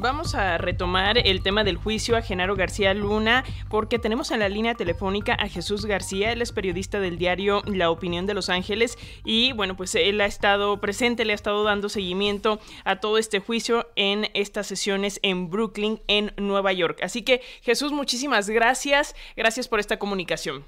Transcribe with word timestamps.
Vamos 0.00 0.36
a 0.36 0.58
retomar 0.58 1.18
el 1.18 1.42
tema 1.42 1.64
del 1.64 1.76
juicio 1.76 2.16
a 2.16 2.22
Genaro 2.22 2.54
García 2.54 2.94
Luna 2.94 3.42
porque 3.68 3.98
tenemos 3.98 4.30
en 4.30 4.38
la 4.38 4.48
línea 4.48 4.76
telefónica 4.76 5.34
a 5.34 5.48
Jesús 5.48 5.86
García, 5.86 6.30
él 6.30 6.40
es 6.40 6.52
periodista 6.52 7.00
del 7.00 7.18
diario 7.18 7.62
La 7.66 7.90
Opinión 7.90 8.24
de 8.24 8.34
Los 8.34 8.48
Ángeles 8.48 8.96
y 9.24 9.50
bueno, 9.54 9.76
pues 9.76 9.96
él 9.96 10.20
ha 10.20 10.26
estado 10.26 10.80
presente, 10.80 11.24
le 11.24 11.32
ha 11.32 11.34
estado 11.34 11.64
dando 11.64 11.88
seguimiento 11.88 12.60
a 12.84 13.00
todo 13.00 13.18
este 13.18 13.40
juicio 13.40 13.88
en 13.96 14.28
estas 14.34 14.68
sesiones 14.68 15.18
en 15.24 15.50
Brooklyn, 15.50 16.00
en 16.06 16.32
Nueva 16.36 16.72
York. 16.72 17.00
Así 17.02 17.22
que 17.22 17.42
Jesús, 17.62 17.90
muchísimas 17.90 18.48
gracias, 18.48 19.16
gracias 19.36 19.66
por 19.66 19.80
esta 19.80 19.98
comunicación. 19.98 20.64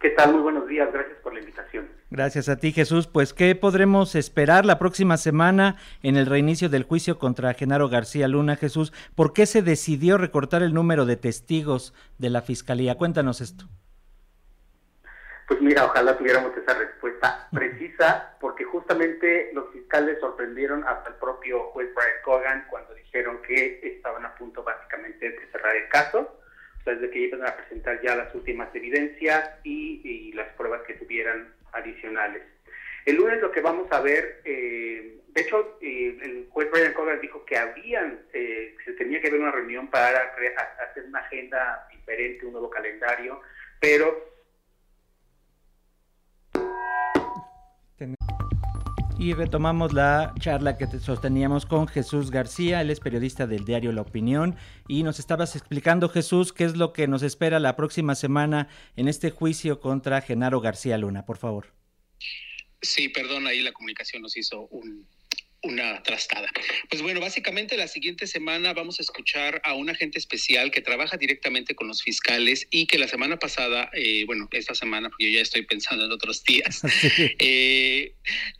¿Qué 0.00 0.10
tal? 0.10 0.32
Muy 0.32 0.42
buenos 0.42 0.68
días, 0.68 0.92
gracias 0.92 1.18
por 1.20 1.32
la 1.32 1.40
invitación. 1.40 1.88
Gracias 2.10 2.48
a 2.48 2.56
ti, 2.56 2.72
Jesús. 2.72 3.06
Pues, 3.06 3.32
¿qué 3.32 3.54
podremos 3.54 4.14
esperar 4.14 4.66
la 4.66 4.78
próxima 4.78 5.16
semana 5.16 5.76
en 6.02 6.16
el 6.16 6.26
reinicio 6.26 6.68
del 6.68 6.84
juicio 6.84 7.18
contra 7.18 7.54
Genaro 7.54 7.88
García 7.88 8.28
Luna, 8.28 8.56
Jesús? 8.56 8.92
¿Por 9.14 9.32
qué 9.32 9.46
se 9.46 9.62
decidió 9.62 10.18
recortar 10.18 10.62
el 10.62 10.74
número 10.74 11.06
de 11.06 11.16
testigos 11.16 11.94
de 12.18 12.30
la 12.30 12.42
Fiscalía? 12.42 12.96
Cuéntanos 12.96 13.40
esto. 13.40 13.64
Pues 15.48 15.60
mira, 15.62 15.84
ojalá 15.86 16.18
tuviéramos 16.18 16.54
esa 16.56 16.74
respuesta 16.74 17.48
precisa, 17.52 18.36
porque 18.40 18.64
justamente 18.64 19.50
los 19.54 19.70
fiscales 19.72 20.18
sorprendieron 20.20 20.84
hasta 20.84 21.08
el 21.08 21.14
propio 21.14 21.70
juez 21.70 21.88
Brian 21.94 22.22
Cogan 22.24 22.66
cuando 22.68 22.92
dijeron 22.94 23.38
que 23.46 23.80
estaban 23.82 24.26
a 24.26 24.34
punto 24.34 24.62
básicamente 24.62 25.30
de 25.30 25.46
cerrar 25.50 25.74
el 25.74 25.88
caso 25.88 26.38
desde 26.86 27.10
que 27.10 27.18
iban 27.18 27.44
a 27.44 27.56
presentar 27.56 28.00
ya 28.00 28.14
las 28.14 28.34
últimas 28.34 28.74
evidencias 28.74 29.50
y, 29.64 30.32
las 30.32 30.48
pruebas 30.54 30.82
que 30.86 30.94
tuvieran 30.94 31.54
adicionales. 31.72 32.42
El 33.04 33.16
lunes 33.16 33.40
lo 33.40 33.50
que 33.50 33.60
vamos 33.60 33.90
a 33.90 34.00
ver, 34.00 34.42
eh, 34.44 35.18
de 35.28 35.40
hecho, 35.40 35.78
eh, 35.80 36.18
el 36.22 36.46
juez 36.50 36.70
Brian 36.70 36.92
Cogan 36.92 37.20
dijo 37.20 37.44
que 37.46 37.56
habían, 37.56 38.20
eh, 38.32 38.74
se 38.84 38.92
tenía 38.92 39.20
que 39.20 39.28
haber 39.28 39.40
una 39.40 39.52
reunión 39.52 39.88
para 39.88 40.34
hacer 40.88 41.04
una 41.04 41.20
agenda 41.20 41.88
diferente, 41.90 42.44
un 42.44 42.52
nuevo 42.52 42.68
calendario, 42.68 43.40
pero 43.80 44.36
Y 49.18 49.32
retomamos 49.32 49.94
la 49.94 50.34
charla 50.38 50.76
que 50.76 50.86
sosteníamos 51.00 51.64
con 51.64 51.88
Jesús 51.88 52.30
García, 52.30 52.82
él 52.82 52.90
es 52.90 53.00
periodista 53.00 53.46
del 53.46 53.64
diario 53.64 53.90
La 53.92 54.02
Opinión, 54.02 54.56
y 54.88 55.02
nos 55.04 55.18
estabas 55.18 55.56
explicando, 55.56 56.10
Jesús, 56.10 56.52
qué 56.52 56.64
es 56.64 56.76
lo 56.76 56.92
que 56.92 57.08
nos 57.08 57.22
espera 57.22 57.58
la 57.58 57.76
próxima 57.76 58.14
semana 58.14 58.68
en 58.94 59.08
este 59.08 59.30
juicio 59.30 59.80
contra 59.80 60.20
Genaro 60.20 60.60
García 60.60 60.98
Luna, 60.98 61.24
por 61.24 61.38
favor. 61.38 61.72
Sí, 62.82 63.08
perdón, 63.08 63.46
ahí 63.46 63.62
la 63.62 63.72
comunicación 63.72 64.20
nos 64.20 64.36
hizo 64.36 64.66
un, 64.66 65.06
una 65.66 66.02
trastada. 66.02 66.50
Pues 66.88 67.02
bueno, 67.02 67.20
básicamente 67.20 67.76
la 67.76 67.88
siguiente 67.88 68.26
semana 68.26 68.72
vamos 68.72 68.98
a 68.98 69.02
escuchar 69.02 69.60
a 69.64 69.74
un 69.74 69.90
agente 69.90 70.18
especial 70.18 70.70
que 70.70 70.80
trabaja 70.80 71.16
directamente 71.16 71.74
con 71.74 71.88
los 71.88 72.02
fiscales 72.02 72.66
y 72.70 72.86
que 72.86 72.98
la 72.98 73.08
semana 73.08 73.38
pasada, 73.38 73.90
eh, 73.92 74.24
bueno, 74.26 74.48
esta 74.52 74.74
semana, 74.74 75.08
porque 75.08 75.30
yo 75.30 75.36
ya 75.36 75.42
estoy 75.42 75.62
pensando 75.62 76.04
en 76.04 76.12
otros 76.12 76.44
días, 76.44 76.82
eh, 77.38 78.14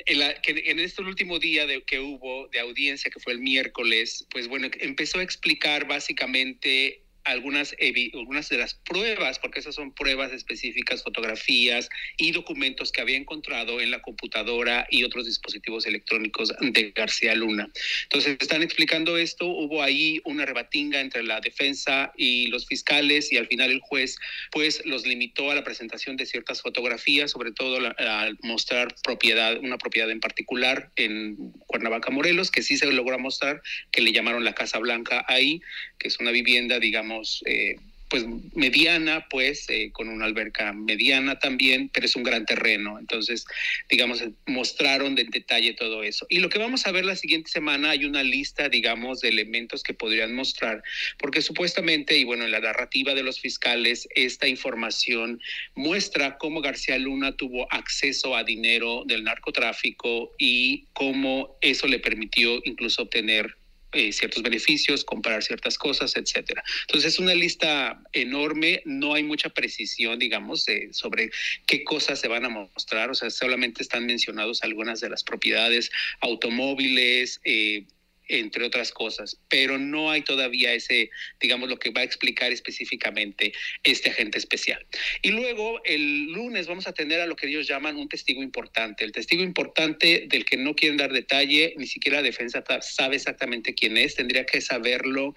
en, 0.07 0.35
que 0.43 0.63
en 0.67 0.81
este 0.81 1.03
último 1.03 1.39
día 1.39 1.67
de, 1.67 1.83
que 1.83 2.01
hubo 2.01 2.49
de 2.49 2.61
audiencia, 2.61 3.11
que 3.11 3.21
fue 3.21 3.33
el 3.33 3.41
miércoles, 3.41 4.27
pues 4.31 4.49
bueno, 4.49 4.69
empezó 4.81 5.21
a 5.21 5.23
explicar 5.23 5.87
básicamente 5.87 7.06
algunas, 7.27 7.75
algunas 8.15 8.49
de 8.49 8.59
las 8.59 8.75
pruebas, 8.75 9.39
porque 9.39 9.61
esas 9.61 9.75
son 9.75 9.93
pruebas 9.93 10.33
específicas, 10.33 11.03
fotografías 11.03 11.89
y 12.17 12.33
documentos 12.33 12.93
que 12.93 13.01
había 13.01 13.17
encontrado 13.17 13.81
en 13.81 13.91
la 13.91 14.01
computadora 14.01 14.87
y 14.91 15.05
otros 15.05 15.27
dispositivos 15.27 15.87
electrónicos 15.87 16.55
de 16.61 16.93
García 16.93 17.35
Luna. 17.35 17.69
Entonces, 18.05 18.37
están 18.41 18.63
explicando 18.63 19.19
esto, 19.19 19.47
hubo 19.47 19.83
ahí 19.83 20.21
una 20.25 20.47
rebatinga 20.47 21.01
entre 21.01 21.23
la 21.23 21.41
defensa 21.41 22.13
y 22.17 22.47
los 22.47 22.67
fiscales 22.67 23.33
y 23.33 23.37
al 23.37 23.47
final 23.47 23.71
el 23.71 23.81
juez 23.81 24.17
pues 24.53 24.85
los 24.87 25.07
limitó 25.07 25.51
a 25.51 25.55
la 25.55 25.65
presentación 25.65 26.17
de 26.17 26.27
ciertas 26.27 26.63
fotografías, 26.63 27.33
sobre 27.33 27.53
todo 27.53 27.79
al 27.99 28.39
mostrar 28.43 28.95
propiedad, 29.03 29.59
una 29.59 29.79
propiedad 29.79 30.11
en 30.11 30.21
particular 30.21 30.91
en 30.97 31.53
Cuernavaca, 31.67 32.11
Morelos, 32.11 32.51
que 32.51 32.63
sí 32.63 32.77
se 32.77 32.91
logró 32.91 33.19
mostrar, 33.19 33.63
que 33.91 34.01
le 34.01 34.13
llamaron 34.13 34.45
la 34.45 34.55
Casa 34.55 34.79
Blanca 34.79 35.25
ahí, 35.29 35.61
que 35.99 36.09
es 36.09 36.19
una 36.21 36.31
vivienda, 36.31 36.79
digamos, 36.79 37.43
eh, 37.47 37.77
pues 38.09 38.25
mediana, 38.55 39.27
pues 39.29 39.69
eh, 39.69 39.91
con 39.93 40.09
una 40.09 40.27
alberca 40.27 40.73
mediana 40.73 41.39
también, 41.39 41.89
pero 41.93 42.07
es 42.07 42.15
un 42.17 42.23
gran 42.23 42.47
terreno. 42.47 42.99
Entonces, 42.99 43.47
digamos, 43.89 44.23
mostraron 44.47 45.15
de 45.15 45.25
detalle 45.25 45.75
todo 45.75 46.03
eso. 46.03 46.27
Y 46.29 46.39
lo 46.39 46.49
que 46.49 46.59
vamos 46.59 46.87
a 46.87 46.93
ver 46.93 47.05
la 47.05 47.17
siguiente 47.17 47.51
semana 47.51 47.91
hay 47.91 48.05
una 48.05 48.23
lista, 48.23 48.69
digamos, 48.69 49.21
de 49.21 49.29
elementos 49.29 49.83
que 49.83 49.95
podrían 49.95 50.35
mostrar, 50.35 50.83
porque 51.19 51.43
supuestamente, 51.43 52.17
y 52.17 52.25
bueno, 52.25 52.45
en 52.45 52.53
la 52.53 52.61
narrativa 52.61 53.15
de 53.15 53.23
los 53.23 53.41
fiscales, 53.41 54.09
esta 54.15 54.47
información 54.47 55.41
muestra 55.75 56.39
cómo 56.39 56.61
García 56.61 56.99
Luna 56.99 57.33
tuvo 57.37 57.67
acceso 57.73 58.37
a 58.37 58.45
dinero 58.45 59.03
del 59.07 59.25
narcotráfico 59.25 60.33
y 60.39 60.87
cómo 60.93 61.57
eso 61.61 61.87
le 61.87 61.99
permitió 61.99 62.61
incluso 62.65 63.03
obtener 63.03 63.57
eh, 63.97 64.13
ciertos 64.13 64.43
beneficios, 64.43 65.05
comprar 65.05 65.43
ciertas 65.43 65.79
cosas, 65.79 66.17
etcétera. 66.17 66.63
Entonces 66.83 67.15
es 67.15 67.19
una 67.19 67.35
lista 67.35 68.03
enorme, 68.13 68.83
no 68.85 69.15
hay 69.15 69.23
mucha 69.23 69.49
precisión, 69.51 70.19
digamos, 70.19 70.67
sobre 70.93 71.31
qué 71.67 71.85
cosas 71.85 72.21
se 72.21 72.29
van 72.29 72.45
a 72.45 72.49
mostrar, 72.49 73.11
o 73.11 73.15
sea, 73.15 73.31
solamente 73.31 73.83
están 73.83 74.07
mencionados 74.07 74.63
algunas 74.63 75.01
de 75.01 75.09
las 75.09 75.23
propiedades, 75.23 75.91
automóviles, 76.21 77.41
eh, 77.45 77.87
entre 78.29 78.65
otras 78.65 78.93
cosas, 78.93 79.39
pero 79.49 79.79
no 79.79 80.11
hay 80.11 80.23
todavía 80.23 80.73
ese, 80.75 81.11
digamos, 81.41 81.69
lo 81.69 81.79
que 81.79 81.91
va 81.91 82.01
a 82.01 82.05
explicar 82.05 82.53
específicamente 82.53 83.53
este 83.83 84.11
agente 84.11 84.39
especial. 84.39 84.85
Y 85.23 85.31
luego 85.31 85.81
el 85.85 86.33
lunes 86.33 86.67
vamos 86.67 86.87
a 86.87 86.93
tener 86.93 87.21
a 87.21 87.27
lo 87.27 87.37
que 87.37 87.49
ellos 87.49 87.67
llaman 87.67 87.97
un 87.97 88.09
testigo 88.09 88.43
importante, 88.43 89.05
el 89.05 89.13
testigo 89.13 89.43
importante 89.43 90.27
del 90.29 90.45
que 90.45 90.57
no 90.57 90.75
quieren 90.75 90.97
dar 90.97 91.13
detalle, 91.13 91.75
ni 91.77 91.87
siquiera 91.87 92.19
la 92.19 92.23
defensa 92.23 92.65
sabe 92.81 93.17
exactamente 93.17 93.75
quién 93.75 93.97
es, 93.97 94.15
tendría 94.15 94.45
que 94.45 94.61
saberlo 94.61 95.35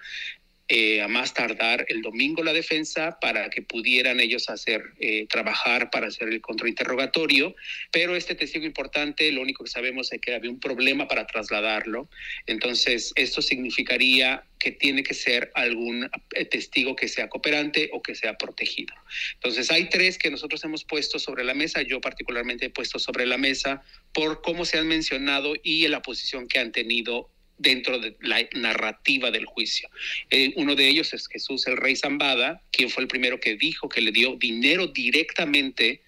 eh, 0.72 1.02
a 1.02 1.08
más 1.08 1.34
tardar 1.34 1.84
el 1.90 2.04
domingo 2.04 2.44
la 2.44 2.54
defensa 2.54 3.18
para 3.20 3.50
que 3.50 3.64
pudieran 3.64 4.20
ellos 4.20 4.52
hacer, 4.52 4.84
eh, 5.00 5.26
trabajar 5.28 5.90
para 5.90 6.08
hacer 6.08 6.30
el 6.30 6.42
contrainterrogatorio, 6.42 7.56
pero 7.92 8.16
este 8.16 8.36
testigo 8.36 8.66
importante, 8.66 9.32
lo 9.32 9.42
único 9.42 9.64
que 9.64 9.72
sabemos 9.72 10.14
es 10.14 10.22
que 10.22 10.36
había 10.36 10.52
un 10.52 10.60
problema 10.60 11.08
para 11.08 11.26
trasladarlo, 11.26 12.08
entonces 12.46 13.14
esto 13.16 13.42
significaría 13.42 14.44
que 14.60 14.72
tiene 14.72 15.02
que 15.02 15.16
ser 15.16 15.52
algún 15.56 16.08
eh, 16.36 16.46
testigo 16.46 16.96
que 16.96 17.08
sea 17.08 17.30
cooperante 17.30 17.90
o 17.92 18.04
que 18.04 18.14
sea 18.14 18.38
protegido. 18.38 18.94
Entonces 19.36 19.72
hay 19.72 19.90
tres 19.90 20.20
que 20.20 20.30
nosotros 20.30 20.64
hemos 20.66 20.84
puesto 20.84 21.18
sobre 21.18 21.44
la 21.44 21.56
mesa, 21.56 21.82
yo 21.82 22.00
particularmente 22.00 22.68
he 22.68 22.70
puesto 22.70 23.00
sobre 23.00 23.26
la 23.26 23.40
mesa 23.40 23.82
por 24.14 24.44
cómo 24.44 24.66
se 24.66 24.78
han 24.78 24.88
mencionado 24.88 25.56
y 25.64 25.88
la 25.88 26.04
posición 26.04 26.48
que 26.48 26.60
han 26.60 26.72
tenido 26.72 27.32
dentro 27.60 28.00
de 28.00 28.16
la 28.22 28.40
narrativa 28.54 29.30
del 29.30 29.46
juicio. 29.46 29.90
Eh, 30.30 30.54
uno 30.56 30.76
de 30.76 30.88
ellos 30.88 31.14
es 31.14 31.28
Jesús 31.28 31.68
el 31.68 31.78
Rey 31.78 31.96
Zambada, 31.96 32.64
quien 32.72 32.90
fue 32.90 33.04
el 33.04 33.08
primero 33.08 33.40
que 33.40 33.56
dijo 33.56 33.88
que 33.88 34.02
le 34.02 34.12
dio 34.12 34.36
dinero 34.36 34.88
directamente 34.88 36.02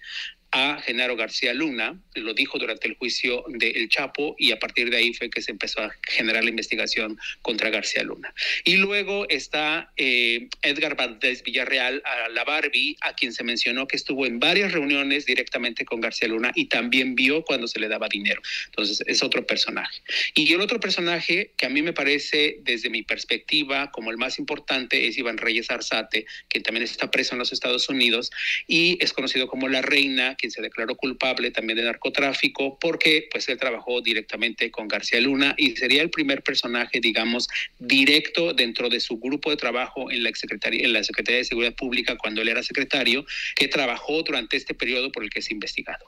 a 0.52 0.80
Genaro 0.82 1.16
García 1.16 1.54
Luna, 1.54 1.98
lo 2.14 2.34
dijo 2.34 2.58
durante 2.58 2.86
el 2.86 2.94
juicio 2.94 3.44
de 3.48 3.70
El 3.70 3.88
Chapo 3.88 4.36
y 4.38 4.52
a 4.52 4.58
partir 4.58 4.90
de 4.90 4.98
ahí 4.98 5.14
fue 5.14 5.30
que 5.30 5.40
se 5.40 5.50
empezó 5.50 5.80
a 5.80 5.94
generar 6.06 6.44
la 6.44 6.50
investigación 6.50 7.18
contra 7.40 7.70
García 7.70 8.02
Luna. 8.02 8.34
Y 8.64 8.76
luego 8.76 9.26
está 9.30 9.92
eh, 9.96 10.48
Edgar 10.60 10.94
Valdés 10.94 11.42
Villarreal, 11.42 12.02
a 12.04 12.28
la 12.28 12.44
Barbie, 12.44 12.96
a 13.00 13.14
quien 13.14 13.32
se 13.32 13.44
mencionó 13.44 13.88
que 13.88 13.96
estuvo 13.96 14.26
en 14.26 14.38
varias 14.38 14.72
reuniones 14.72 15.24
directamente 15.24 15.86
con 15.86 16.00
García 16.00 16.28
Luna 16.28 16.52
y 16.54 16.66
también 16.66 17.14
vio 17.14 17.42
cuando 17.44 17.66
se 17.66 17.80
le 17.80 17.88
daba 17.88 18.08
dinero. 18.08 18.42
Entonces 18.66 19.02
es 19.06 19.22
otro 19.22 19.46
personaje. 19.46 20.02
Y 20.34 20.52
el 20.52 20.60
otro 20.60 20.80
personaje 20.80 21.52
que 21.56 21.66
a 21.66 21.70
mí 21.70 21.80
me 21.80 21.94
parece 21.94 22.58
desde 22.60 22.90
mi 22.90 23.02
perspectiva 23.02 23.90
como 23.90 24.10
el 24.10 24.18
más 24.18 24.38
importante 24.38 25.06
es 25.06 25.16
Iván 25.16 25.38
Reyes 25.38 25.70
Arzate, 25.70 26.26
quien 26.48 26.62
también 26.62 26.84
está 26.84 27.10
preso 27.10 27.34
en 27.34 27.38
los 27.38 27.52
Estados 27.52 27.88
Unidos 27.88 28.30
y 28.66 28.98
es 29.02 29.14
conocido 29.14 29.46
como 29.46 29.68
la 29.68 29.80
reina 29.80 30.36
quien 30.42 30.50
se 30.50 30.60
declaró 30.60 30.96
culpable 30.96 31.52
también 31.52 31.76
de 31.76 31.84
narcotráfico, 31.84 32.76
porque 32.80 33.28
pues 33.30 33.48
él 33.48 33.58
trabajó 33.58 34.00
directamente 34.00 34.72
con 34.72 34.88
García 34.88 35.20
Luna 35.20 35.54
y 35.56 35.76
sería 35.76 36.02
el 36.02 36.10
primer 36.10 36.42
personaje, 36.42 36.98
digamos, 37.00 37.48
directo 37.78 38.52
dentro 38.52 38.88
de 38.88 38.98
su 38.98 39.18
grupo 39.18 39.50
de 39.50 39.56
trabajo 39.56 40.10
en 40.10 40.24
la 40.24 40.32
Secretaría, 40.34 40.84
en 40.84 40.92
la 40.92 41.04
Secretaría 41.04 41.38
de 41.38 41.44
Seguridad 41.44 41.76
Pública 41.76 42.16
cuando 42.18 42.42
él 42.42 42.48
era 42.48 42.64
secretario, 42.64 43.24
que 43.54 43.68
trabajó 43.68 44.24
durante 44.24 44.56
este 44.56 44.74
periodo 44.74 45.12
por 45.12 45.22
el 45.22 45.30
que 45.30 45.38
es 45.38 45.50
investigado. 45.52 46.04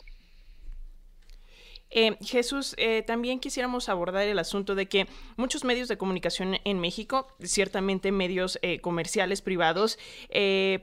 Eh, 1.94 2.16
Jesús, 2.20 2.74
eh, 2.76 3.02
también 3.06 3.38
quisiéramos 3.38 3.88
abordar 3.88 4.26
el 4.26 4.40
asunto 4.40 4.74
de 4.74 4.86
que 4.86 5.06
muchos 5.36 5.62
medios 5.62 5.86
de 5.86 5.96
comunicación 5.96 6.58
en 6.64 6.80
México, 6.80 7.28
ciertamente 7.40 8.10
medios 8.10 8.58
eh, 8.62 8.80
comerciales 8.80 9.40
privados, 9.42 9.98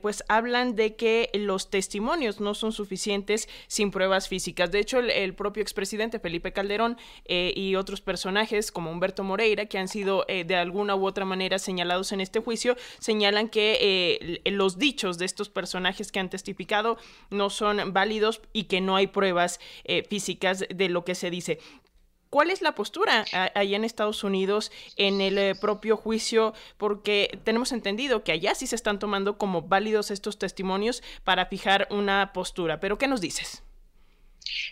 pues 0.00 0.24
hablan 0.28 0.74
de 0.74 0.96
que 0.96 1.28
los 1.34 1.68
testimonios 1.68 2.40
no 2.40 2.54
son 2.54 2.72
suficientes 2.72 3.48
sin 3.66 3.90
pruebas 3.90 4.26
físicas. 4.28 4.70
De 4.72 4.78
hecho, 4.78 4.98
el, 4.98 5.34
propio 5.34 5.62
expresidente 5.62 6.18
Felipe 6.18 6.52
Calderón 6.52 6.96
y 7.26 7.74
otros 7.74 8.00
personajes 8.00 8.72
como 8.72 8.90
Humberto 8.90 9.22
Moreira, 9.24 9.66
que 9.66 9.76
han 9.76 9.88
sido 9.88 10.24
de 10.26 10.56
alguna 10.56 10.96
u 10.96 11.06
otra 11.06 11.26
manera 11.26 11.58
señalados 11.58 12.12
en 12.12 12.22
este 12.22 12.40
juicio, 12.40 12.76
señalan 12.98 13.50
que 13.50 14.40
los 14.46 14.78
dichos 14.78 15.18
de 15.18 15.26
estos 15.26 15.50
personajes 15.50 16.10
que 16.10 16.20
han 16.20 16.30
testificado 16.30 16.96
no 17.28 17.50
son 17.50 17.92
válidos 17.92 18.40
y 18.54 18.64
que 18.64 18.80
no 18.80 18.96
hay 18.96 19.08
pruebas 19.08 19.60
físicas 20.08 20.64
de 20.68 20.88
lo 20.88 21.01
que 21.04 21.14
se 21.14 21.30
dice. 21.30 21.58
¿Cuál 22.32 22.50
es 22.50 22.62
la 22.62 22.74
postura 22.74 23.26
allá 23.54 23.76
en 23.76 23.84
Estados 23.84 24.24
Unidos 24.24 24.72
en 24.96 25.20
el 25.20 25.36
eh, 25.36 25.54
propio 25.54 25.98
juicio? 25.98 26.54
Porque 26.78 27.38
tenemos 27.44 27.72
entendido 27.72 28.24
que 28.24 28.32
allá 28.32 28.54
sí 28.54 28.66
se 28.66 28.74
están 28.74 28.98
tomando 28.98 29.36
como 29.36 29.60
válidos 29.60 30.10
estos 30.10 30.38
testimonios 30.38 31.02
para 31.24 31.44
fijar 31.44 31.88
una 31.90 32.32
postura. 32.32 32.80
Pero 32.80 32.96
¿qué 32.96 33.06
nos 33.06 33.20
dices? 33.20 33.62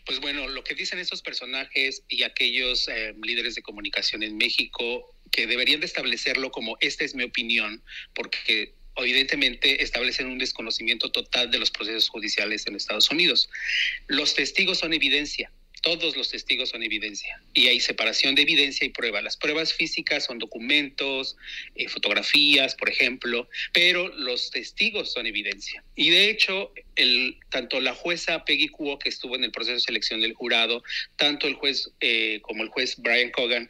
Pues 0.06 0.20
bueno, 0.20 0.48
lo 0.48 0.64
que 0.64 0.74
dicen 0.74 1.00
estos 1.00 1.20
personajes 1.20 2.02
y 2.08 2.22
aquellos 2.22 2.88
eh, 2.88 3.14
líderes 3.22 3.56
de 3.56 3.62
comunicación 3.62 4.22
en 4.22 4.38
México 4.38 5.14
que 5.30 5.46
deberían 5.46 5.80
de 5.80 5.86
establecerlo 5.86 6.50
como 6.50 6.78
esta 6.80 7.04
es 7.04 7.14
mi 7.14 7.24
opinión, 7.24 7.84
porque 8.14 8.74
evidentemente 8.96 9.82
establecen 9.82 10.28
un 10.28 10.38
desconocimiento 10.38 11.12
total 11.12 11.50
de 11.50 11.58
los 11.58 11.70
procesos 11.70 12.08
judiciales 12.08 12.66
en 12.66 12.74
Estados 12.74 13.10
Unidos. 13.10 13.50
Los 14.06 14.34
testigos 14.34 14.78
son 14.78 14.94
evidencia 14.94 15.52
todos 15.80 16.16
los 16.16 16.30
testigos 16.30 16.70
son 16.70 16.82
evidencia 16.82 17.40
y 17.54 17.68
hay 17.68 17.80
separación 17.80 18.34
de 18.34 18.42
evidencia 18.42 18.86
y 18.86 18.90
prueba. 18.90 19.22
Las 19.22 19.36
pruebas 19.36 19.72
físicas 19.72 20.24
son 20.24 20.38
documentos, 20.38 21.36
eh, 21.74 21.88
fotografías, 21.88 22.74
por 22.74 22.88
ejemplo, 22.88 23.48
pero 23.72 24.08
los 24.08 24.50
testigos 24.50 25.12
son 25.12 25.26
evidencia. 25.26 25.82
Y 25.96 26.10
de 26.10 26.30
hecho, 26.30 26.72
el, 26.96 27.38
tanto 27.50 27.80
la 27.80 27.94
jueza 27.94 28.44
Peggy 28.44 28.68
Kuo, 28.68 28.98
que 28.98 29.08
estuvo 29.08 29.36
en 29.36 29.44
el 29.44 29.52
proceso 29.52 29.74
de 29.74 29.80
selección 29.80 30.20
del 30.20 30.34
jurado, 30.34 30.82
tanto 31.16 31.46
el 31.46 31.54
juez 31.54 31.90
eh, 32.00 32.40
como 32.42 32.62
el 32.62 32.68
juez 32.68 32.96
Brian 32.98 33.30
Cogan, 33.30 33.68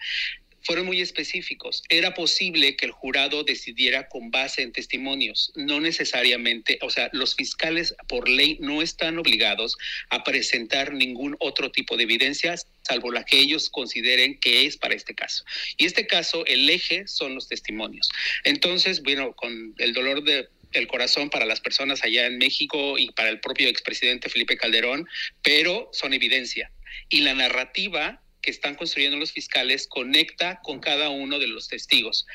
fueron 0.62 0.87
muy 0.87 1.01
específicos. 1.01 1.83
Era 1.89 2.15
posible 2.15 2.77
que 2.77 2.87
el 2.87 2.93
jurado 2.93 3.45
decidiera 3.45 4.09
con 4.09 4.31
base 4.31 4.62
en 4.62 4.73
testimonios, 4.73 5.53
no 5.55 5.81
necesariamente, 5.81 6.79
o 6.83 6.91
sea, 6.91 7.09
los 7.12 7.35
fiscales 7.35 7.95
por 8.09 8.29
ley 8.29 8.59
no 8.61 8.83
están 8.83 9.19
obligados 9.19 9.77
a 10.11 10.25
presentar 10.25 10.93
ningún 10.93 11.37
otro 11.41 11.71
tipo 11.71 11.97
de 11.97 12.05
evidencia 12.05 12.55
salvo 12.83 13.12
la 13.12 13.25
que 13.25 13.39
ellos 13.39 13.71
consideren 13.71 14.39
que 14.41 14.67
es 14.67 14.77
para 14.77 14.95
este 14.95 15.15
caso. 15.15 15.45
Y 15.77 15.87
este 15.87 16.07
caso, 16.07 16.45
el 16.47 16.69
eje 16.69 17.06
son 17.06 17.35
los 17.35 17.49
testimonios. 17.49 18.09
Entonces, 18.45 19.03
bueno, 19.03 19.33
con 19.35 19.75
el 19.79 19.93
dolor 19.93 20.25
de 20.25 20.49
el 20.73 20.87
corazón 20.87 21.31
para 21.31 21.47
las 21.47 21.61
personas 21.61 22.05
allá 22.05 22.27
en 22.27 22.39
México 22.39 22.97
y 22.99 23.11
para 23.11 23.29
el 23.29 23.41
propio 23.41 23.69
expresidente 23.69 24.29
Felipe 24.29 24.56
Calderón, 24.56 25.09
pero 25.43 25.89
son 25.93 26.15
evidencia. 26.15 26.71
Y 27.09 27.23
la 27.23 27.35
narrativa 27.35 28.23
que 28.43 28.51
están 28.51 28.75
construyendo 28.75 29.17
los 29.17 29.33
fiscales 29.33 29.87
conecta 29.87 30.61
con 30.63 30.81
cada 30.81 31.11
uno 31.11 31.39
de 31.39 31.47
los 31.47 31.69
testigos. 31.69 32.27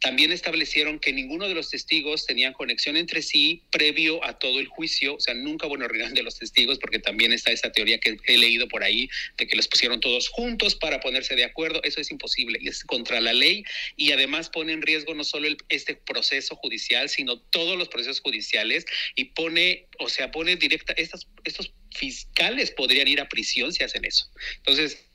También 0.00 0.30
establecieron 0.30 0.98
que 0.98 1.12
ninguno 1.12 1.48
de 1.48 1.54
los 1.54 1.70
testigos 1.70 2.26
tenían 2.26 2.52
conexión 2.52 2.96
entre 2.96 3.22
sí 3.22 3.62
previo 3.70 4.22
a 4.24 4.38
todo 4.38 4.60
el 4.60 4.66
juicio, 4.66 5.14
o 5.16 5.20
sea, 5.20 5.34
nunca 5.34 5.66
hubo 5.66 5.74
una 5.74 5.88
reunión 5.88 6.12
de 6.14 6.22
los 6.22 6.38
testigos, 6.38 6.78
porque 6.78 6.98
también 6.98 7.32
está 7.32 7.50
esa 7.50 7.72
teoría 7.72 7.98
que 7.98 8.18
he 8.26 8.36
leído 8.36 8.68
por 8.68 8.84
ahí, 8.84 9.08
de 9.38 9.46
que 9.46 9.56
los 9.56 9.68
pusieron 9.68 10.00
todos 10.00 10.28
juntos 10.28 10.76
para 10.76 11.00
ponerse 11.00 11.34
de 11.34 11.44
acuerdo. 11.44 11.82
Eso 11.82 12.00
es 12.00 12.10
imposible 12.10 12.58
y 12.60 12.68
es 12.68 12.84
contra 12.84 13.20
la 13.20 13.32
ley 13.32 13.64
y 13.96 14.12
además 14.12 14.50
pone 14.50 14.72
en 14.72 14.82
riesgo 14.82 15.14
no 15.14 15.24
solo 15.24 15.48
este 15.68 15.94
proceso 15.94 16.56
judicial, 16.56 17.08
sino 17.08 17.40
todos 17.40 17.78
los 17.78 17.88
procesos 17.88 18.20
judiciales 18.20 18.84
y 19.14 19.26
pone, 19.26 19.86
o 19.98 20.08
sea, 20.08 20.30
pone 20.30 20.56
directa, 20.56 20.92
estos, 20.96 21.26
estos 21.44 21.72
fiscales 21.94 22.70
podrían 22.70 23.08
ir 23.08 23.20
a 23.20 23.28
prisión 23.28 23.72
si 23.72 23.82
hacen 23.82 24.04
eso. 24.04 24.30
Entonces, 24.58 25.05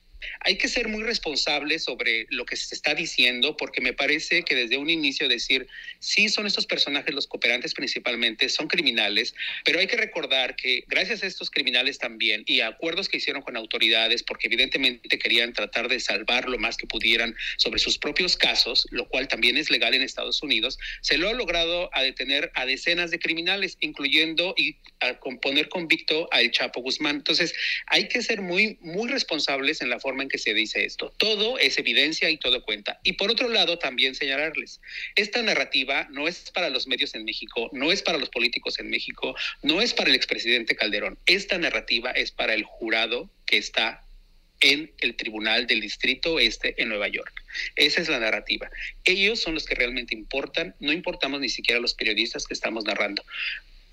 hay 0.41 0.57
que 0.57 0.67
ser 0.67 0.87
muy 0.87 1.03
responsable 1.03 1.79
sobre 1.79 2.27
lo 2.29 2.45
que 2.45 2.55
se 2.55 2.75
está 2.75 2.93
diciendo, 2.93 3.57
porque 3.57 3.81
me 3.81 3.93
parece 3.93 4.43
que 4.43 4.55
desde 4.55 4.77
un 4.77 4.89
inicio 4.89 5.27
decir, 5.27 5.67
sí 5.99 6.29
son 6.29 6.47
estos 6.47 6.65
personajes 6.65 7.13
los 7.13 7.27
cooperantes 7.27 7.73
principalmente, 7.73 8.49
son 8.49 8.67
criminales, 8.67 9.33
pero 9.63 9.79
hay 9.79 9.87
que 9.87 9.97
recordar 9.97 10.55
que 10.55 10.83
gracias 10.87 11.23
a 11.23 11.27
estos 11.27 11.49
criminales 11.49 11.97
también 11.97 12.43
y 12.45 12.61
a 12.61 12.67
acuerdos 12.67 13.09
que 13.09 13.17
hicieron 13.17 13.41
con 13.41 13.57
autoridades, 13.57 14.23
porque 14.23 14.47
evidentemente 14.47 15.19
querían 15.19 15.53
tratar 15.53 15.87
de 15.87 15.99
salvar 15.99 16.47
lo 16.49 16.57
más 16.57 16.77
que 16.77 16.87
pudieran 16.87 17.35
sobre 17.57 17.79
sus 17.79 17.97
propios 17.97 18.37
casos, 18.37 18.87
lo 18.91 19.07
cual 19.07 19.27
también 19.27 19.57
es 19.57 19.69
legal 19.69 19.93
en 19.93 20.01
Estados 20.01 20.41
Unidos, 20.43 20.77
se 21.01 21.17
lo 21.17 21.29
ha 21.29 21.33
logrado 21.33 21.89
a 21.93 22.03
detener 22.03 22.51
a 22.55 22.65
decenas 22.65 23.11
de 23.11 23.19
criminales, 23.19 23.77
incluyendo 23.79 24.53
y 24.57 24.77
a 24.99 25.19
poner 25.41 25.69
convicto 25.69 26.27
a 26.31 26.41
El 26.41 26.51
Chapo 26.51 26.81
Guzmán. 26.81 27.17
Entonces, 27.17 27.53
hay 27.87 28.07
que 28.07 28.21
ser 28.21 28.41
muy, 28.41 28.77
muy 28.81 29.09
responsables 29.09 29.81
en 29.81 29.89
la 29.89 29.99
forma 29.99 30.10
en 30.19 30.29
que 30.29 30.37
se 30.37 30.53
dice 30.53 30.83
esto. 30.83 31.13
Todo 31.17 31.57
es 31.57 31.77
evidencia 31.77 32.29
y 32.29 32.37
todo 32.37 32.63
cuenta. 32.63 32.99
Y 33.03 33.13
por 33.13 33.31
otro 33.31 33.49
lado, 33.49 33.77
también 33.77 34.15
señalarles, 34.15 34.81
esta 35.15 35.41
narrativa 35.41 36.07
no 36.11 36.27
es 36.27 36.51
para 36.51 36.69
los 36.69 36.87
medios 36.87 37.15
en 37.15 37.23
México, 37.23 37.69
no 37.71 37.91
es 37.91 38.01
para 38.01 38.17
los 38.17 38.29
políticos 38.29 38.79
en 38.79 38.89
México, 38.89 39.35
no 39.61 39.81
es 39.81 39.93
para 39.93 40.09
el 40.09 40.15
expresidente 40.15 40.75
Calderón. 40.75 41.17
Esta 41.25 41.57
narrativa 41.57 42.11
es 42.11 42.31
para 42.31 42.53
el 42.53 42.63
jurado 42.63 43.29
que 43.45 43.57
está 43.57 44.03
en 44.61 44.91
el 44.99 45.15
Tribunal 45.15 45.67
del 45.67 45.81
Distrito 45.81 46.39
Este 46.39 46.79
en 46.81 46.89
Nueva 46.89 47.07
York. 47.07 47.33
Esa 47.75 48.01
es 48.01 48.09
la 48.09 48.19
narrativa. 48.19 48.69
Ellos 49.03 49.39
son 49.39 49.55
los 49.55 49.65
que 49.65 49.75
realmente 49.75 50.15
importan, 50.15 50.75
no 50.79 50.93
importamos 50.93 51.41
ni 51.41 51.49
siquiera 51.49 51.81
los 51.81 51.95
periodistas 51.95 52.45
que 52.45 52.53
estamos 52.53 52.85
narrando 52.85 53.23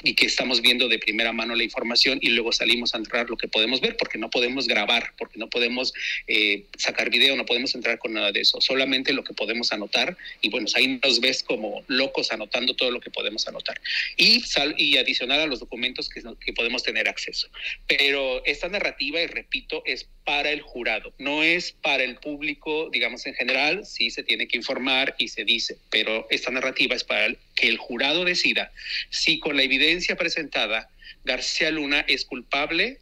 y 0.03 0.15
que 0.15 0.27
estamos 0.27 0.61
viendo 0.61 0.89
de 0.89 0.99
primera 0.99 1.33
mano 1.33 1.55
la 1.55 1.65
información 1.65 2.19
y 2.23 2.29
luego 2.29 2.53
salimos 2.53 2.95
a 2.95 2.99
entrar 2.99 3.29
lo 3.29 3.37
que 3.37 3.49
podemos 3.49 3.81
ver 3.81 3.97
porque 3.97 4.19
no 4.19 4.31
podemos 4.31 4.69
grabar, 4.69 5.13
porque 5.19 5.39
no 5.39 5.49
podemos 5.49 5.93
eh, 6.27 6.65
sacar 6.77 7.11
video, 7.11 7.37
no 7.37 7.45
podemos 7.45 7.75
entrar 7.75 7.99
con 7.99 8.13
nada 8.13 8.31
de 8.31 8.41
eso, 8.41 8.61
solamente 8.61 9.13
lo 9.13 9.25
que 9.25 9.35
podemos 9.35 9.73
anotar 9.73 10.17
y 10.41 10.51
bueno, 10.51 10.69
ahí 10.75 11.01
nos 11.03 11.21
ves 11.21 11.43
como 11.43 11.83
locos 11.89 12.31
anotando 12.33 12.75
todo 12.75 12.91
lo 12.91 13.01
que 13.01 13.11
podemos 13.11 13.49
anotar. 13.49 13.81
Y, 14.17 14.41
sal, 14.41 14.75
y 14.79 14.97
adicionar 14.99 15.41
a 15.41 15.47
los 15.47 15.61
documentos 15.61 16.09
que, 16.09 16.23
que 16.45 16.53
podemos 16.53 16.83
tener 16.83 17.09
acceso. 17.09 17.49
Pero 17.87 18.45
esta 18.45 18.69
narrativa, 18.69 19.21
y 19.21 19.27
repito, 19.27 19.83
es 19.85 20.09
para 20.25 20.51
el 20.51 20.61
jurado, 20.61 21.13
no 21.19 21.43
es 21.43 21.73
para 21.73 22.05
el 22.05 22.17
público, 22.17 22.91
digamos 22.93 23.27
en 23.27 23.35
general, 23.35 23.85
sí 23.85 24.11
se 24.11 24.23
tiene 24.23 24.47
que 24.47 24.59
informar 24.59 25.15
y 25.19 25.29
se 25.29 25.45
dice, 25.45 25.79
pero 25.91 26.27
esta 26.31 26.51
narrativa 26.51 26.95
es 26.95 27.05
para 27.05 27.35
que 27.59 27.69
el 27.69 27.79
jurado 27.79 28.25
decida 28.25 28.71
si 29.11 29.41
con 29.41 29.57
la 29.57 29.63
evidencia 29.63 30.17
presentada 30.17 30.89
García 31.25 31.71
Luna 31.71 32.01
es 32.07 32.25
culpable 32.25 32.99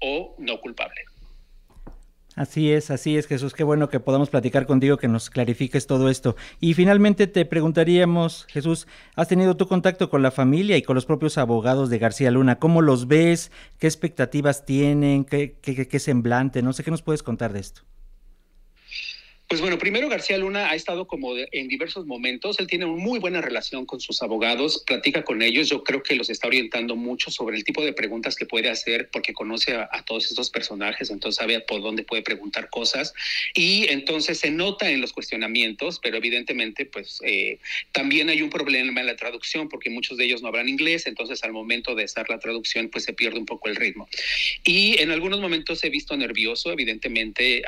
o 0.00 0.36
no 0.38 0.60
culpable. 0.60 1.00
Así 2.36 2.72
es, 2.72 2.90
así 2.90 3.16
es, 3.16 3.28
Jesús. 3.28 3.54
Qué 3.54 3.62
bueno 3.62 3.88
que 3.88 4.00
podamos 4.00 4.28
platicar 4.28 4.66
contigo, 4.66 4.96
que 4.96 5.06
nos 5.06 5.30
clarifiques 5.30 5.86
todo 5.86 6.10
esto. 6.10 6.34
Y 6.58 6.74
finalmente 6.74 7.28
te 7.28 7.44
preguntaríamos, 7.44 8.46
Jesús, 8.50 8.88
¿has 9.14 9.28
tenido 9.28 9.56
tu 9.56 9.68
contacto 9.68 10.10
con 10.10 10.22
la 10.22 10.32
familia 10.32 10.76
y 10.76 10.82
con 10.82 10.96
los 10.96 11.06
propios 11.06 11.38
abogados 11.38 11.90
de 11.90 11.98
García 11.98 12.32
Luna? 12.32 12.58
¿Cómo 12.58 12.82
los 12.82 13.06
ves? 13.06 13.52
¿Qué 13.78 13.86
expectativas 13.86 14.66
tienen? 14.66 15.24
¿Qué, 15.24 15.56
qué, 15.62 15.86
qué 15.86 15.98
semblante? 16.00 16.60
No 16.62 16.72
sé 16.72 16.82
qué 16.82 16.90
nos 16.90 17.02
puedes 17.02 17.22
contar 17.22 17.52
de 17.52 17.60
esto. 17.60 17.82
Pues 19.54 19.60
bueno, 19.60 19.78
primero 19.78 20.08
García 20.08 20.36
Luna 20.36 20.68
ha 20.68 20.74
estado 20.74 21.06
como 21.06 21.36
en 21.36 21.68
diversos 21.68 22.06
momentos, 22.06 22.58
él 22.58 22.66
tiene 22.66 22.86
una 22.86 23.00
muy 23.00 23.20
buena 23.20 23.40
relación 23.40 23.86
con 23.86 24.00
sus 24.00 24.20
abogados, 24.20 24.82
platica 24.84 25.22
con 25.22 25.42
ellos, 25.42 25.68
yo 25.68 25.84
creo 25.84 26.02
que 26.02 26.16
los 26.16 26.28
está 26.28 26.48
orientando 26.48 26.96
mucho 26.96 27.30
sobre 27.30 27.56
el 27.56 27.62
tipo 27.62 27.84
de 27.84 27.92
preguntas 27.92 28.34
que 28.34 28.46
puede 28.46 28.68
hacer 28.68 29.10
porque 29.12 29.32
conoce 29.32 29.74
a, 29.76 30.02
todos 30.04 30.26
estos 30.28 30.50
personajes, 30.50 31.08
entonces 31.08 31.36
sabe 31.36 31.60
por 31.60 31.82
dónde 31.82 32.02
puede 32.02 32.22
preguntar 32.22 32.68
cosas. 32.68 33.14
Y 33.54 33.86
entonces 33.90 34.40
se 34.40 34.50
nota 34.50 34.90
en 34.90 35.00
los 35.00 35.12
cuestionamientos, 35.12 36.00
pero 36.02 36.16
evidentemente 36.16 36.84
pues 36.84 37.20
eh, 37.24 37.60
también 37.92 38.30
hay 38.30 38.42
un 38.42 38.50
problema 38.50 39.02
en 39.02 39.06
la 39.06 39.14
traducción 39.14 39.68
porque 39.68 39.88
muchos 39.88 40.18
de 40.18 40.24
ellos 40.24 40.42
no 40.42 40.48
hablan 40.48 40.68
inglés, 40.68 41.06
entonces 41.06 41.44
al 41.44 41.52
momento 41.52 41.94
de 41.94 42.02
hacer 42.02 42.28
la 42.28 42.40
traducción 42.40 42.88
pues 42.88 43.04
se 43.04 43.12
pierde 43.12 43.38
un 43.38 43.46
poco 43.46 43.68
el 43.68 43.76
ritmo. 43.76 44.08
Y 44.64 45.00
en 45.00 45.12
algunos 45.12 45.38
momentos 45.38 45.84
he 45.84 45.90
visto 45.90 46.16
nervioso 46.16 46.72
evidentemente 46.72 47.62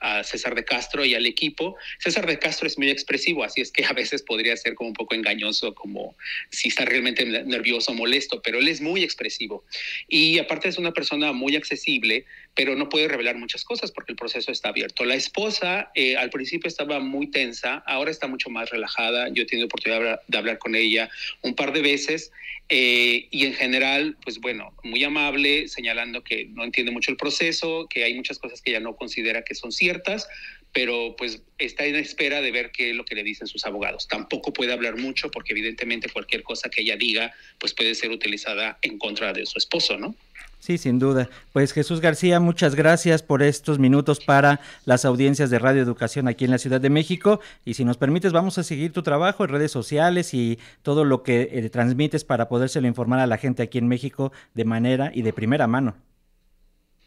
a 0.00 0.24
César 0.24 0.54
de 0.54 0.64
Castro, 0.64 1.04
y 1.04 1.14
al 1.14 1.26
equipo. 1.26 1.76
César 1.98 2.26
de 2.26 2.38
Castro 2.38 2.66
es 2.66 2.78
muy 2.78 2.90
expresivo, 2.90 3.44
así 3.44 3.60
es 3.60 3.70
que 3.70 3.84
a 3.84 3.92
veces 3.92 4.22
podría 4.22 4.56
ser 4.56 4.74
como 4.74 4.88
un 4.88 4.94
poco 4.94 5.14
engañoso, 5.14 5.74
como 5.74 6.16
si 6.50 6.68
está 6.68 6.84
realmente 6.84 7.24
nervioso 7.24 7.92
o 7.92 7.94
molesto, 7.94 8.42
pero 8.42 8.58
él 8.58 8.68
es 8.68 8.80
muy 8.80 9.02
expresivo. 9.02 9.64
Y 10.08 10.38
aparte 10.38 10.68
es 10.68 10.78
una 10.78 10.92
persona 10.92 11.32
muy 11.32 11.56
accesible, 11.56 12.24
pero 12.54 12.74
no 12.76 12.88
puede 12.88 13.08
revelar 13.08 13.36
muchas 13.36 13.64
cosas 13.64 13.92
porque 13.92 14.12
el 14.12 14.16
proceso 14.16 14.50
está 14.50 14.70
abierto. 14.70 15.04
La 15.04 15.14
esposa 15.14 15.90
eh, 15.94 16.16
al 16.16 16.30
principio 16.30 16.68
estaba 16.68 17.00
muy 17.00 17.30
tensa, 17.30 17.82
ahora 17.86 18.10
está 18.10 18.26
mucho 18.26 18.50
más 18.50 18.70
relajada. 18.70 19.28
Yo 19.28 19.44
he 19.44 19.46
tenido 19.46 19.66
oportunidad 19.66 20.20
de 20.26 20.38
hablar, 20.38 20.58
con 20.58 20.74
ella 20.74 21.08
un 21.42 21.54
par 21.54 21.72
de 21.72 21.80
veces 21.80 22.32
eh, 22.68 23.28
y 23.30 23.46
en 23.46 23.54
general, 23.54 24.16
pues 24.22 24.40
bueno, 24.40 24.74
muy 24.82 25.02
amable, 25.04 25.68
señalando 25.68 26.22
que 26.22 26.46
no 26.46 26.64
entiende 26.64 26.92
mucho 26.92 27.10
el 27.10 27.16
proceso, 27.16 27.86
que 27.88 28.04
hay 28.04 28.14
muchas 28.14 28.38
cosas 28.38 28.60
que 28.60 28.70
ella 28.70 28.80
no 28.80 28.96
considera 28.96 29.42
que 29.42 29.54
son 29.54 29.72
ciertas, 29.72 30.28
pero 30.72 31.14
pues 31.16 31.42
está 31.58 31.84
en 31.84 31.96
espera 31.96 32.40
de 32.40 32.50
ver 32.50 32.70
qué 32.70 32.90
es 32.90 32.96
lo 32.96 33.04
que 33.04 33.14
le 33.14 33.22
dicen 33.22 33.46
sus 33.46 33.64
abogados. 33.66 34.06
Tampoco 34.08 34.52
puede 34.52 34.72
hablar 34.72 34.98
mucho 34.98 35.30
porque 35.30 35.52
evidentemente 35.52 36.08
cualquier 36.08 36.42
cosa 36.42 36.68
que 36.68 36.82
ella 36.82 36.96
diga 36.96 37.32
pues 37.58 37.74
puede 37.74 37.94
ser 37.94 38.10
utilizada 38.10 38.78
en 38.82 38.98
contra 38.98 39.32
de 39.32 39.46
su 39.46 39.58
esposo, 39.58 39.96
¿no? 39.96 40.14
Sí, 40.60 40.76
sin 40.76 40.98
duda. 40.98 41.30
Pues 41.54 41.72
Jesús 41.72 42.00
García, 42.00 42.38
muchas 42.38 42.74
gracias 42.74 43.22
por 43.22 43.42
estos 43.42 43.78
minutos 43.78 44.20
para 44.20 44.60
las 44.84 45.06
audiencias 45.06 45.48
de 45.48 45.58
Radio 45.58 45.82
Educación 45.82 46.28
aquí 46.28 46.44
en 46.44 46.50
la 46.50 46.58
Ciudad 46.58 46.82
de 46.82 46.90
México. 46.90 47.40
Y 47.64 47.74
si 47.74 47.84
nos 47.86 47.96
permites, 47.96 48.32
vamos 48.32 48.58
a 48.58 48.62
seguir 48.62 48.92
tu 48.92 49.02
trabajo 49.02 49.42
en 49.42 49.50
redes 49.50 49.72
sociales 49.72 50.34
y 50.34 50.58
todo 50.82 51.04
lo 51.04 51.22
que 51.22 51.48
eh, 51.50 51.70
transmites 51.70 52.24
para 52.24 52.48
podérselo 52.48 52.86
informar 52.86 53.20
a 53.20 53.26
la 53.26 53.38
gente 53.38 53.62
aquí 53.62 53.78
en 53.78 53.88
México 53.88 54.32
de 54.54 54.66
manera 54.66 55.10
y 55.14 55.22
de 55.22 55.32
primera 55.32 55.66
mano. 55.66 55.96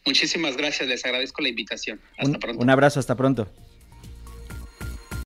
Muchísimas 0.03 0.57
gracias, 0.57 0.89
les 0.89 1.05
agradezco 1.05 1.43
la 1.43 1.50
invitación. 1.50 2.01
Hasta 2.17 2.39
pronto. 2.39 2.62
Un 2.62 2.69
abrazo, 2.72 3.00
hasta 3.00 3.15
pronto. 3.15 3.48